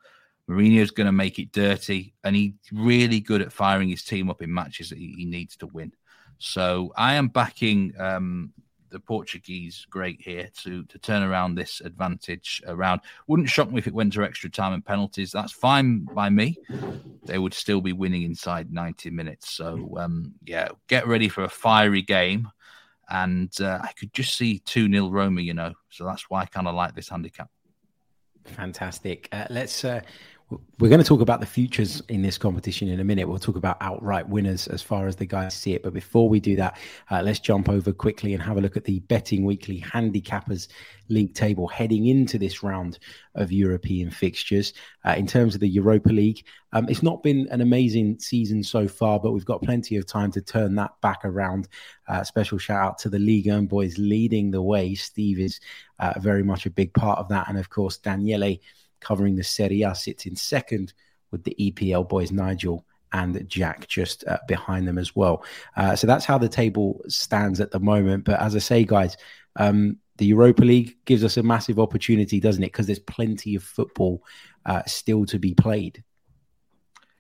Mourinho's 0.50 0.92
going 0.92 1.06
to 1.06 1.12
make 1.12 1.40
it 1.40 1.52
dirty, 1.52 2.14
and 2.24 2.36
he's 2.36 2.54
really 2.72 3.20
good 3.20 3.42
at 3.42 3.52
firing 3.52 3.90
his 3.90 4.04
team 4.04 4.30
up 4.30 4.42
in 4.42 4.54
matches 4.54 4.90
that 4.90 4.98
he, 4.98 5.26
needs 5.26 5.58
to 5.58 5.68
win. 5.68 5.92
So 6.40 6.94
I 6.96 7.16
am 7.16 7.28
backing 7.28 7.94
um, 8.00 8.54
the 8.90 9.00
Portuguese 9.00 9.86
great 9.90 10.22
here 10.22 10.50
to 10.64 10.84
to 10.86 10.98
turn 11.00 11.24
around 11.24 11.56
this 11.56 11.82
advantage 11.82 12.62
around. 12.66 13.02
Wouldn't 13.28 13.50
shock 13.50 13.72
me 13.72 13.80
if 13.80 13.88
it 13.88 13.94
went 13.94 14.14
to 14.14 14.24
extra 14.24 14.50
time 14.50 14.74
and 14.74 14.86
penalties. 14.86 15.32
That's 15.32 15.52
fine 15.52 16.06
by 16.06 16.30
me. 16.30 16.58
They 17.26 17.40
would 17.40 17.54
still 17.54 17.82
be 17.82 17.94
winning 17.94 18.24
inside 18.24 18.72
90 18.72 19.10
minutes. 19.10 19.52
So 19.52 19.98
um, 19.98 20.34
yeah, 20.46 20.70
get 20.88 21.08
ready 21.08 21.28
for 21.28 21.44
a 21.44 21.50
fiery 21.50 22.02
game 22.02 22.50
and 23.10 23.52
uh, 23.62 23.80
I 23.82 23.92
could 23.94 24.14
just 24.14 24.36
see 24.36 24.60
2 24.60 24.92
0 24.92 25.10
Roma, 25.10 25.42
you 25.42 25.54
know. 25.54 25.74
So 25.90 26.06
that's 26.06 26.30
why 26.30 26.42
I 26.42 26.46
kind 26.46 26.68
of 26.68 26.76
like 26.76 26.96
this 26.96 27.10
handicap. 27.10 27.50
Fantastic. 28.46 29.30
Uh, 29.32 29.46
let's. 29.50 29.84
Uh, 29.84 30.02
we're 30.80 30.88
going 30.88 31.02
to 31.02 31.08
talk 31.08 31.20
about 31.20 31.42
the 31.42 31.46
futures 31.46 32.02
in 32.08 32.22
this 32.22 32.38
competition 32.38 32.88
in 32.88 33.02
a 33.02 33.04
minute. 33.04 33.28
We'll 33.28 33.38
talk 33.38 33.58
about 33.58 33.76
outright 33.82 34.30
winners 34.30 34.68
as 34.68 34.82
far 34.82 35.06
as 35.08 35.18
the 35.18 35.26
guys 35.26 35.54
see 35.54 35.74
it. 35.74 35.84
But 35.84 35.94
before 35.94 36.30
we 36.30 36.40
do 36.40 36.56
that, 36.56 36.78
uh, 37.12 37.22
let's 37.22 37.40
jump 37.40 37.68
over 37.68 37.92
quickly 37.92 38.34
and 38.34 38.42
have 38.42 38.58
a 38.58 38.62
look 38.62 38.78
at 38.78 38.86
the 38.86 39.00
Betting 39.02 39.44
Weekly 39.44 39.82
Handicappers 39.82 40.70
League 41.10 41.34
table 41.34 41.68
heading 41.68 42.08
into 42.08 42.38
this 42.38 42.64
round 42.64 43.00
of 43.36 43.52
European 43.52 44.10
fixtures. 44.10 44.74
Uh, 45.04 45.16
in 45.18 45.28
terms 45.28 45.54
of 45.54 45.60
the 45.60 45.68
Europa 45.68 46.10
League, 46.10 46.46
um, 46.72 46.88
it's 46.88 47.04
not 47.04 47.24
been 47.24 47.48
an 47.52 47.60
amazing 47.60 48.18
season 48.20 48.64
so 48.64 48.88
far, 48.88 49.20
but 49.20 49.34
we've 49.34 49.44
got 49.44 49.62
plenty 49.62 49.98
of 49.98 50.06
time 50.06 50.32
to 50.32 50.42
turn 50.42 50.76
that 50.76 50.92
back 51.02 51.26
around. 51.26 51.68
Uh, 52.08 52.24
special 52.24 52.58
shout 52.58 52.86
out 52.86 52.98
to 53.00 53.10
the 53.10 53.20
League 53.20 53.48
and 53.48 53.68
boys 53.68 53.98
leading 53.98 54.52
the 54.52 54.62
way. 54.62 54.96
Steve 54.96 55.40
is 55.40 55.60
uh, 56.00 56.14
very 56.20 56.44
much 56.44 56.66
a 56.66 56.70
big 56.70 56.94
part 56.94 57.20
of 57.20 57.28
that. 57.28 57.50
And 57.50 57.58
of 57.58 57.70
course, 57.70 57.98
Daniele 57.98 58.58
covering 59.00 59.36
the 59.36 59.44
Serie 59.44 59.84
A, 59.84 59.96
sits 59.96 60.26
in 60.26 60.36
second 60.36 60.94
with 61.32 61.44
the 61.44 61.56
EPL 61.60 62.08
boys, 62.08 62.32
Nigel 62.32 62.86
and 63.14 63.48
Jack 63.48 63.88
just 63.88 64.26
uh, 64.28 64.38
behind 64.48 64.88
them 64.88 64.98
as 64.98 65.16
well. 65.16 65.44
Uh, 65.76 65.96
so 65.96 66.08
that's 66.08 66.26
how 66.26 66.38
the 66.38 66.50
table 66.50 67.02
stands 67.08 67.60
at 67.60 67.72
the 67.72 67.80
moment. 67.80 68.26
But 68.26 68.42
as 68.42 68.56
I 68.56 68.60
say, 68.60 68.84
guys, 68.84 69.18
um, 69.56 69.98
the 70.18 70.26
Europa 70.26 70.64
League 70.64 70.98
gives 71.06 71.24
us 71.24 71.38
a 71.38 71.44
massive 71.44 71.80
opportunity, 71.80 72.40
doesn't 72.40 72.64
it? 72.64 72.72
Because 72.72 72.88
there's 72.88 73.00
plenty 73.00 73.56
of 73.56 73.64
football 73.64 74.24
uh, 74.66 74.84
still 74.86 75.26
to 75.28 75.40
be 75.40 75.54
played. 75.54 76.04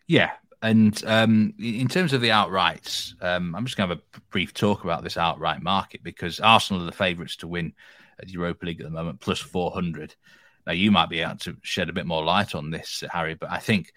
Yeah. 0.08 0.32
And 0.62 1.02
um, 1.06 1.54
in 1.60 1.88
terms 1.88 2.14
of 2.14 2.22
the 2.22 2.30
outrights, 2.30 3.14
um, 3.24 3.56
I'm 3.56 3.66
just 3.66 3.78
going 3.78 3.90
to 3.90 3.96
have 3.96 4.04
a 4.16 4.22
brief 4.32 4.54
talk 4.54 4.84
about 4.84 5.04
this 5.04 5.18
outright 5.18 5.62
market 5.62 6.04
because 6.04 6.40
Arsenal 6.40 6.82
are 6.82 6.86
the 6.86 6.92
favourites 6.92 7.36
to 7.38 7.48
win 7.48 7.74
the 8.20 8.32
Europa 8.32 8.66
League 8.66 8.82
at 8.82 8.86
the 8.86 8.92
moment, 8.92 9.20
plus 9.20 9.40
400. 9.40 10.16
Now, 10.68 10.74
you 10.74 10.92
might 10.92 11.10
be 11.10 11.22
able 11.22 11.38
to 11.38 11.56
shed 11.62 11.88
a 11.88 11.94
bit 11.94 12.06
more 12.06 12.24
light 12.24 12.54
on 12.54 12.70
this, 12.70 13.02
Harry, 13.10 13.36
but 13.36 13.50
I 13.50 13.58
think 13.58 13.94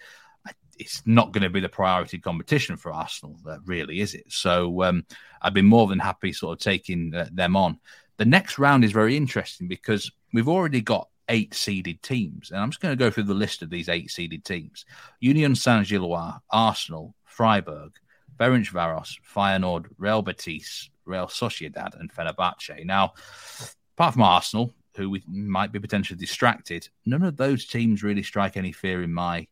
it's 0.78 1.02
not 1.04 1.32
going 1.32 1.42
to 1.42 1.50
be 1.50 1.58
the 1.58 1.68
priority 1.68 2.18
competition 2.18 2.76
for 2.76 2.92
Arsenal, 2.92 3.36
uh, 3.46 3.58
really, 3.64 4.00
is 4.00 4.14
it? 4.14 4.24
So 4.32 4.84
um, 4.84 5.04
I'd 5.42 5.52
be 5.52 5.62
more 5.62 5.88
than 5.88 5.98
happy 5.98 6.32
sort 6.32 6.58
of 6.58 6.62
taking 6.62 7.12
uh, 7.12 7.28
them 7.32 7.56
on. 7.56 7.80
The 8.18 8.24
next 8.24 8.58
round 8.58 8.84
is 8.84 8.92
very 8.92 9.16
interesting 9.16 9.66
because 9.66 10.10
we've 10.32 10.48
already 10.48 10.80
got 10.80 11.08
eight 11.28 11.54
seeded 11.54 12.02
teams. 12.02 12.50
And 12.50 12.60
I'm 12.60 12.70
just 12.70 12.80
going 12.80 12.96
to 12.96 13.04
go 13.04 13.10
through 13.10 13.24
the 13.24 13.34
list 13.34 13.62
of 13.62 13.70
these 13.70 13.88
eight 13.88 14.10
seeded 14.10 14.44
teams 14.44 14.84
Union 15.18 15.54
Saint 15.56 15.88
Gilloise, 15.88 16.40
Arsenal, 16.50 17.14
Freiburg, 17.24 17.92
Ferencvaros, 18.38 19.16
Feyenoord, 19.34 19.86
Real 19.98 20.22
Betis, 20.22 20.88
Real 21.04 21.26
Sociedad, 21.26 21.98
and 21.98 22.12
Fenerbahce. 22.12 22.84
Now, 22.84 23.14
apart 23.96 24.14
from 24.14 24.22
Arsenal, 24.22 24.72
who 24.97 25.11
we 25.11 25.23
might 25.26 25.73
be 25.73 25.78
potentially 25.78 26.18
distracted. 26.18 26.88
None 27.06 27.23
of 27.23 27.37
those 27.37 27.66
teams 27.66 28.02
really 28.02 28.23
strike 28.23 28.56
any 28.56 28.73
fear 28.73 29.02
in 29.02 29.12
my, 29.12 29.47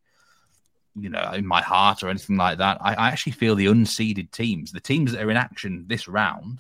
you 0.99 1.09
know, 1.09 1.31
in 1.33 1.47
my 1.47 1.63
heart 1.63 2.03
or 2.03 2.09
anything 2.09 2.37
like 2.37 2.59
that. 2.59 2.79
I, 2.81 2.95
I 2.95 3.09
actually 3.09 3.33
feel 3.33 3.55
the 3.55 3.67
unseeded 3.67 4.31
teams, 4.31 4.73
the 4.73 4.81
teams 4.81 5.13
that 5.13 5.23
are 5.23 5.31
in 5.31 5.37
action 5.37 5.85
this 5.87 6.09
round, 6.09 6.59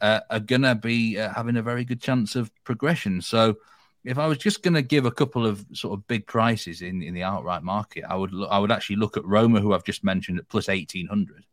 uh, 0.00 0.20
are 0.30 0.40
gonna 0.40 0.74
be 0.74 1.18
uh, 1.18 1.32
having 1.34 1.56
a 1.56 1.62
very 1.62 1.84
good 1.84 2.00
chance 2.00 2.36
of 2.36 2.50
progression. 2.64 3.20
So, 3.20 3.56
if 4.02 4.18
I 4.18 4.26
was 4.26 4.38
just 4.38 4.62
to 4.62 4.82
give 4.82 5.04
a 5.04 5.10
couple 5.10 5.46
of 5.46 5.66
sort 5.74 5.98
of 5.98 6.06
big 6.08 6.26
prices 6.26 6.80
in, 6.80 7.02
in 7.02 7.12
the 7.12 7.22
outright 7.22 7.62
market, 7.62 8.04
I 8.08 8.16
would 8.16 8.32
I 8.48 8.58
would 8.58 8.72
actually 8.72 8.96
look 8.96 9.16
at 9.16 9.26
Roma, 9.26 9.60
who 9.60 9.74
I've 9.74 9.84
just 9.84 10.02
mentioned 10.04 10.38
at 10.38 10.48
plus 10.48 10.68
eighteen 10.68 11.06
hundred, 11.06 11.44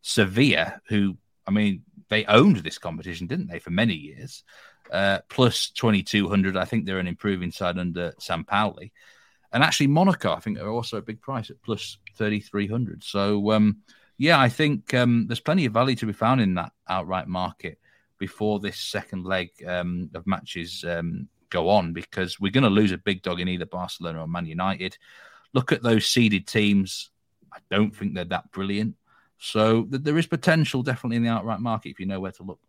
Sevilla, 0.00 0.80
who 0.88 1.16
I 1.46 1.52
mean 1.52 1.84
they 2.08 2.24
owned 2.26 2.56
this 2.58 2.78
competition, 2.78 3.26
didn't 3.26 3.48
they, 3.48 3.58
for 3.58 3.70
many 3.70 3.94
years, 3.94 4.42
uh, 4.92 5.20
plus 5.28 5.70
2200. 5.70 6.56
I 6.56 6.64
think 6.64 6.84
they're 6.84 6.98
an 6.98 7.06
improving 7.08 7.50
side 7.50 7.78
under 7.78 8.12
Sam 8.18 8.44
Sampaoli. 8.44 8.92
And 9.52 9.62
actually, 9.62 9.88
Monaco, 9.88 10.32
I 10.32 10.40
think, 10.40 10.58
are 10.58 10.70
also 10.70 10.98
a 10.98 11.02
big 11.02 11.20
price 11.20 11.50
at 11.50 11.60
plus 11.62 11.98
3300. 12.16 13.02
So, 13.04 13.52
um, 13.52 13.78
yeah, 14.16 14.40
I 14.40 14.48
think 14.48 14.94
um, 14.94 15.26
there's 15.26 15.40
plenty 15.40 15.66
of 15.66 15.72
value 15.72 15.96
to 15.96 16.06
be 16.06 16.12
found 16.12 16.40
in 16.40 16.54
that 16.54 16.72
outright 16.88 17.28
market 17.28 17.78
before 18.18 18.60
this 18.60 18.78
second 18.78 19.24
leg 19.24 19.50
um, 19.66 20.08
of 20.14 20.26
matches 20.26 20.84
um, 20.88 21.28
go 21.50 21.68
on 21.68 21.92
because 21.92 22.40
we're 22.40 22.52
going 22.52 22.64
to 22.64 22.70
lose 22.70 22.92
a 22.92 22.98
big 22.98 23.22
dog 23.22 23.40
in 23.40 23.48
either 23.48 23.66
Barcelona 23.66 24.20
or 24.20 24.28
Man 24.28 24.46
United. 24.46 24.96
Look 25.52 25.72
at 25.72 25.82
those 25.82 26.06
seeded 26.06 26.46
teams. 26.46 27.10
I 27.52 27.58
don't 27.70 27.94
think 27.94 28.14
they're 28.14 28.24
that 28.26 28.50
brilliant. 28.52 28.94
So 29.38 29.84
th- 29.84 30.02
there 30.02 30.16
is 30.16 30.26
potential 30.26 30.82
definitely 30.82 31.16
in 31.16 31.24
the 31.24 31.30
outright 31.30 31.60
market 31.60 31.90
if 31.90 32.00
you 32.00 32.06
know 32.06 32.20
where 32.20 32.32
to 32.32 32.42
look. 32.42 32.60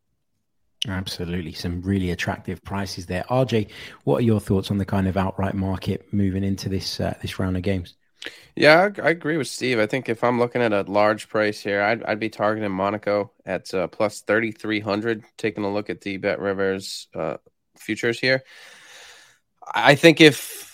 Absolutely, 0.88 1.54
some 1.54 1.82
really 1.82 2.12
attractive 2.12 2.62
prices 2.64 3.06
there. 3.06 3.24
RJ, 3.30 3.70
what 4.04 4.18
are 4.18 4.26
your 4.26 4.42
thoughts 4.42 4.70
on 4.70 4.78
the 4.78 4.86
kind 4.86 5.08
of 5.08 5.16
outright 5.16 5.56
market 5.56 6.12
moving 6.12 6.44
into 6.44 6.68
this 6.68 7.00
uh, 7.00 7.14
this 7.22 7.40
round 7.40 7.56
of 7.56 7.64
games? 7.64 7.96
Yeah, 8.56 8.90
I, 8.98 9.02
I, 9.02 9.10
agree 9.10 9.38
with 9.38 9.48
Steve. 9.48 9.80
I 9.80 9.88
think 9.88 10.08
if 10.10 10.24
I'm 10.24 10.40
looking 10.40 10.62
at 10.62 10.72
a 10.72 10.82
large 10.84 11.28
price 11.28 11.60
here, 11.60 11.82
I'd, 11.82 12.04
I'd 12.04 12.20
be 12.20 12.30
targeting 12.30 12.72
Monaco 12.72 13.32
at 13.46 13.74
uh, 13.74 13.88
plus 13.88 14.22
3,300. 14.22 15.24
Taking 15.38 15.64
a 15.64 15.74
look 15.74 15.90
at 15.90 16.02
the 16.02 16.18
Bet 16.18 16.40
Rivers 16.40 17.08
uh, 17.16 17.38
futures 17.78 18.20
here, 18.20 18.44
I 19.74 19.96
think 19.96 20.22
if 20.22 20.74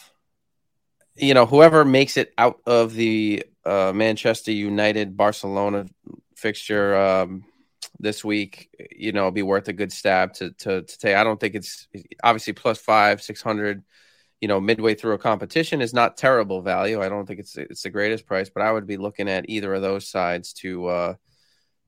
you 1.19 1.33
know, 1.33 1.45
whoever 1.45 1.85
makes 1.85 2.17
it 2.17 2.33
out 2.37 2.59
of 2.65 2.93
the 2.93 3.45
uh, 3.65 3.91
Manchester 3.93 4.51
United 4.51 5.17
Barcelona 5.17 5.85
fixture 6.35 6.95
um, 6.95 7.45
this 7.99 8.23
week, 8.23 8.69
you 8.95 9.11
know, 9.11 9.31
be 9.31 9.43
worth 9.43 9.67
a 9.67 9.73
good 9.73 9.91
stab 9.91 10.33
to, 10.35 10.51
to 10.51 10.83
to 10.83 10.97
take. 10.97 11.15
I 11.15 11.23
don't 11.23 11.39
think 11.39 11.55
it's 11.55 11.87
obviously 12.23 12.53
plus 12.53 12.79
five, 12.79 13.21
six 13.21 13.41
hundred. 13.41 13.83
You 14.41 14.47
know, 14.47 14.61
midway 14.61 14.95
through 14.95 15.15
a 15.15 15.17
competition 15.17 15.81
is 15.81 15.93
not 15.93 16.15
terrible 16.15 16.61
value. 16.61 17.01
I 17.01 17.09
don't 17.09 17.25
think 17.25 17.41
it's 17.41 17.57
it's 17.57 17.83
the 17.83 17.89
greatest 17.89 18.25
price, 18.25 18.49
but 18.49 18.63
I 18.63 18.71
would 18.71 18.87
be 18.87 18.97
looking 18.97 19.27
at 19.27 19.49
either 19.49 19.73
of 19.73 19.81
those 19.81 20.07
sides 20.07 20.53
to 20.53 20.87
uh, 20.87 21.13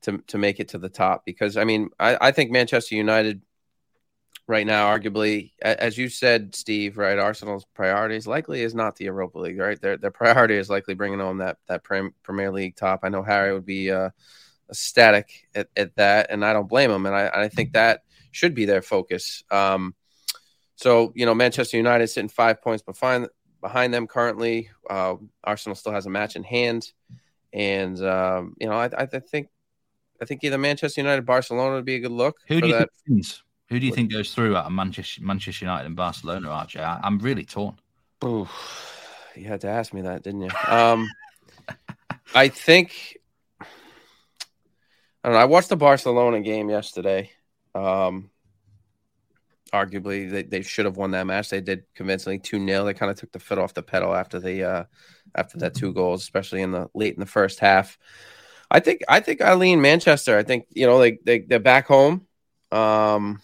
to 0.01 0.17
to 0.27 0.37
make 0.37 0.59
it 0.59 0.69
to 0.69 0.77
the 0.77 0.89
top 0.89 1.23
because 1.25 1.55
I 1.55 1.63
mean 1.63 1.89
I, 1.99 2.17
I 2.19 2.31
think 2.31 2.51
Manchester 2.51 2.95
United 2.95 3.41
right 4.47 4.67
now, 4.67 4.93
arguably, 4.93 5.51
as 5.61 5.97
you 5.97 6.09
said, 6.09 6.53
Steve, 6.55 6.97
right? 6.97 7.17
Arsenal's 7.17 7.65
priorities 7.73 8.27
likely 8.27 8.61
is 8.61 8.75
not 8.75 8.97
the 8.97 9.05
Europa 9.05 9.39
League, 9.39 9.57
right? 9.57 9.79
Their 9.79 9.97
their 9.97 10.11
priority 10.11 10.55
is 10.55 10.69
likely 10.69 10.93
bringing 10.93 11.19
home 11.19 11.37
that 11.37 11.57
that 11.67 11.83
Premier 11.83 12.51
League 12.51 12.75
top. 12.75 12.99
I 13.03 13.09
know 13.09 13.23
Harry 13.23 13.53
would 13.53 13.65
be 13.65 13.91
uh, 13.91 14.09
ecstatic 14.71 15.47
at, 15.53 15.67
at 15.75 15.95
that, 15.97 16.27
and 16.29 16.43
I 16.45 16.53
don't 16.53 16.69
blame 16.69 16.89
them. 16.89 17.05
And 17.05 17.15
I, 17.15 17.29
I 17.33 17.47
think 17.49 17.73
that 17.73 18.03
should 18.31 18.55
be 18.55 18.65
their 18.65 18.81
focus. 18.81 19.43
Um, 19.51 19.93
so 20.75 21.11
you 21.15 21.25
know, 21.25 21.35
Manchester 21.35 21.77
United 21.77 22.07
sitting 22.07 22.29
five 22.29 22.61
points 22.61 22.83
behind 22.83 23.27
behind 23.61 23.93
them 23.93 24.07
currently. 24.07 24.69
Uh, 24.89 25.15
Arsenal 25.43 25.75
still 25.75 25.91
has 25.91 26.05
a 26.05 26.09
match 26.09 26.35
in 26.35 26.43
hand, 26.43 26.91
and 27.53 28.01
um, 28.03 28.55
you 28.59 28.67
know, 28.67 28.73
I, 28.73 28.89
I 28.97 29.05
think 29.05 29.49
I 30.21 30.25
think 30.25 30.43
either 30.43 30.57
Manchester 30.57 31.01
United, 31.01 31.25
Barcelona 31.25 31.75
would 31.75 31.85
be 31.85 31.95
a 31.95 31.99
good 31.99 32.11
look. 32.11 32.37
Who 32.47 32.61
do 32.61 32.67
you 32.67 32.73
that. 32.73 32.89
think 33.07 33.25
who 33.69 33.79
do 33.79 33.85
you 33.85 33.93
think 33.93 34.11
goes 34.11 34.33
through 34.33 34.57
out 34.57 34.65
of 34.65 34.73
Manchester, 34.73 35.23
Manchester 35.23 35.63
United 35.65 35.85
and 35.85 35.95
Barcelona, 35.95 36.49
RJ? 36.49 36.81
I, 36.81 36.99
am 37.07 37.19
really 37.19 37.45
torn. 37.45 37.79
Ooh, 38.23 38.47
you 39.33 39.45
had 39.45 39.61
to 39.61 39.69
ask 39.69 39.93
me 39.93 40.01
that, 40.01 40.23
didn't 40.23 40.41
you? 40.41 40.49
Um, 40.67 41.09
I 42.35 42.49
think 42.49 43.17
I 45.23 45.29
don't 45.29 45.35
know. 45.35 45.41
I 45.41 45.45
watched 45.45 45.69
the 45.69 45.77
Barcelona 45.77 46.41
game 46.41 46.69
yesterday. 46.69 47.31
Um, 47.75 48.29
arguably, 49.73 50.29
they, 50.29 50.43
they 50.43 50.61
should 50.61 50.85
have 50.85 50.97
won 50.97 51.11
that 51.11 51.27
match. 51.27 51.49
They 51.49 51.61
did 51.61 51.83
convincingly 51.95 52.39
two 52.39 52.65
0 52.65 52.85
They 52.85 52.93
kind 52.93 53.11
of 53.11 53.19
took 53.19 53.31
the 53.31 53.39
foot 53.39 53.57
off 53.57 53.73
the 53.73 53.83
pedal 53.83 54.15
after 54.15 54.39
the 54.39 54.63
uh, 54.63 54.83
after 55.35 55.57
that 55.59 55.75
two 55.75 55.93
goals, 55.93 56.21
especially 56.21 56.61
in 56.61 56.71
the 56.71 56.89
late 56.93 57.13
in 57.13 57.19
the 57.19 57.25
first 57.25 57.59
half. 57.59 57.97
I 58.69 58.79
think 58.79 59.01
I 59.07 59.19
think 59.19 59.41
Eileen 59.41 59.81
Manchester. 59.81 60.37
I 60.37 60.43
think 60.43 60.65
you 60.69 60.87
know 60.87 60.99
they 60.99 61.19
they 61.23 61.39
they're 61.39 61.59
back 61.59 61.87
home. 61.87 62.25
Um, 62.71 63.41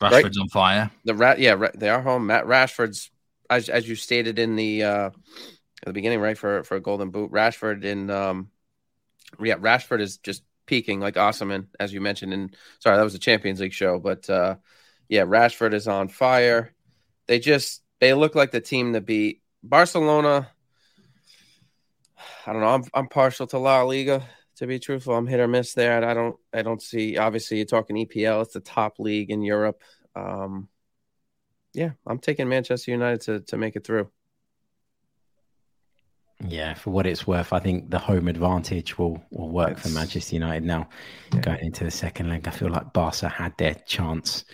Rashford's 0.00 0.38
right? 0.38 0.42
on 0.42 0.48
fire. 0.48 0.90
The 1.04 1.14
rat, 1.14 1.38
yeah, 1.38 1.68
they 1.74 1.88
are 1.88 2.02
home. 2.02 2.26
Matt 2.26 2.44
Rashford's, 2.44 3.10
as 3.50 3.68
as 3.68 3.88
you 3.88 3.96
stated 3.96 4.38
in 4.38 4.56
the 4.56 4.84
uh, 4.84 5.06
at 5.06 5.12
the 5.84 5.92
beginning, 5.92 6.20
right 6.20 6.36
for 6.36 6.62
for 6.64 6.76
a 6.76 6.80
Golden 6.80 7.10
Boot. 7.10 7.32
Rashford 7.32 7.84
in, 7.84 8.10
um, 8.10 8.50
yeah, 9.40 9.56
Rashford 9.56 10.00
is 10.00 10.18
just 10.18 10.42
peaking 10.66 11.00
like 11.00 11.16
awesome, 11.16 11.50
and 11.50 11.68
as 11.78 11.92
you 11.92 12.00
mentioned, 12.00 12.32
and 12.32 12.56
sorry, 12.80 12.96
that 12.96 13.04
was 13.04 13.14
a 13.14 13.20
Champions 13.20 13.60
League 13.60 13.72
show, 13.72 13.98
but 13.98 14.28
uh, 14.28 14.56
yeah, 15.08 15.22
Rashford 15.22 15.74
is 15.74 15.88
on 15.88 16.08
fire. 16.08 16.72
They 17.26 17.38
just 17.38 17.82
they 18.00 18.14
look 18.14 18.34
like 18.34 18.50
the 18.50 18.60
team 18.60 18.92
to 18.92 19.00
beat. 19.00 19.42
Barcelona. 19.62 20.50
I 22.46 22.52
don't 22.52 22.62
know. 22.62 22.68
I'm 22.68 22.84
I'm 22.94 23.08
partial 23.08 23.46
to 23.48 23.58
La 23.58 23.82
Liga 23.82 24.22
to 24.56 24.66
be 24.66 24.78
truthful. 24.78 25.14
I'm 25.14 25.26
hit 25.26 25.40
or 25.40 25.48
miss 25.48 25.74
there. 25.74 26.04
I 26.04 26.14
don't 26.14 26.36
I 26.52 26.62
don't 26.62 26.82
see 26.82 27.16
obviously 27.16 27.58
you're 27.58 27.66
talking 27.66 27.96
EPL, 27.96 28.42
it's 28.42 28.54
the 28.54 28.60
top 28.60 28.98
league 28.98 29.30
in 29.30 29.42
Europe. 29.42 29.82
Um 30.14 30.68
yeah, 31.74 31.90
I'm 32.06 32.18
taking 32.18 32.48
Manchester 32.48 32.90
United 32.90 33.20
to 33.22 33.40
to 33.40 33.56
make 33.56 33.76
it 33.76 33.84
through. 33.84 34.10
Yeah, 36.44 36.74
for 36.74 36.90
what 36.90 37.06
it's 37.06 37.26
worth, 37.26 37.52
I 37.52 37.60
think 37.60 37.90
the 37.90 37.98
home 37.98 38.28
advantage 38.28 38.98
will 38.98 39.24
will 39.30 39.48
work 39.48 39.78
for 39.78 39.88
Manchester 39.88 40.34
United 40.34 40.64
now. 40.64 40.88
Yeah. 41.32 41.40
Going 41.40 41.60
into 41.60 41.84
the 41.84 41.90
second 41.90 42.28
leg, 42.28 42.46
I 42.46 42.50
feel 42.50 42.70
like 42.70 42.92
Barca 42.92 43.28
had 43.28 43.56
their 43.56 43.74
chance 43.74 44.44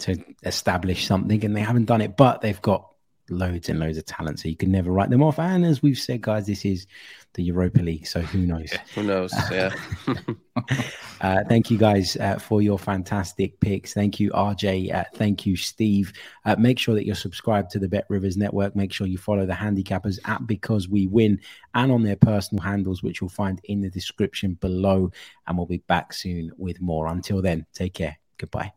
to 0.00 0.22
establish 0.42 1.06
something 1.06 1.44
and 1.44 1.56
they 1.56 1.60
haven't 1.60 1.86
done 1.86 2.00
it, 2.02 2.16
but 2.16 2.40
they've 2.40 2.60
got 2.60 2.89
loads 3.30 3.68
and 3.68 3.78
loads 3.78 3.98
of 3.98 4.06
talent, 4.06 4.40
so 4.40 4.48
you 4.48 4.56
can 4.56 4.70
never 4.70 4.90
write 4.90 5.10
them 5.10 5.22
off. 5.22 5.38
And 5.38 5.64
as 5.64 5.82
we've 5.82 5.98
said, 5.98 6.20
guys, 6.20 6.46
this 6.46 6.64
is 6.64 6.86
the 7.34 7.42
Europa 7.42 7.80
League. 7.80 8.06
So 8.06 8.20
who 8.20 8.46
knows? 8.46 8.72
Yeah, 8.72 8.82
who 8.94 9.02
knows? 9.04 9.32
Yeah. 9.50 9.74
uh, 11.20 11.44
thank 11.48 11.70
you 11.70 11.78
guys 11.78 12.16
uh, 12.16 12.38
for 12.38 12.60
your 12.60 12.78
fantastic 12.78 13.58
picks. 13.60 13.94
Thank 13.94 14.18
you, 14.18 14.30
RJ. 14.30 14.92
Uh, 14.94 15.04
thank 15.14 15.46
you, 15.46 15.56
Steve. 15.56 16.12
Uh, 16.44 16.56
make 16.58 16.78
sure 16.78 16.94
that 16.94 17.06
you're 17.06 17.14
subscribed 17.14 17.70
to 17.72 17.78
the 17.78 17.88
Bet 17.88 18.06
Rivers 18.08 18.36
Network. 18.36 18.74
Make 18.74 18.92
sure 18.92 19.06
you 19.06 19.18
follow 19.18 19.46
the 19.46 19.52
handicappers 19.52 20.18
at 20.24 20.46
Because 20.46 20.88
We 20.88 21.06
Win 21.06 21.40
and 21.74 21.92
on 21.92 22.02
their 22.02 22.16
personal 22.16 22.62
handles, 22.62 23.02
which 23.02 23.20
you'll 23.20 23.30
find 23.30 23.60
in 23.64 23.80
the 23.80 23.90
description 23.90 24.54
below. 24.54 25.10
And 25.46 25.56
we'll 25.56 25.66
be 25.66 25.78
back 25.78 26.12
soon 26.12 26.50
with 26.56 26.80
more. 26.80 27.06
Until 27.06 27.42
then, 27.42 27.66
take 27.74 27.94
care. 27.94 28.18
Goodbye. 28.38 28.72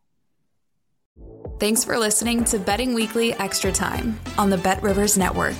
Thanks 1.63 1.85
for 1.85 1.97
listening 1.97 2.43
to 2.45 2.59
Betting 2.59 2.93
Weekly 2.93 3.31
Extra 3.35 3.71
Time 3.71 4.19
on 4.37 4.49
the 4.49 4.57
Bet 4.57 4.83
Rivers 4.83 5.17
Network. 5.17 5.55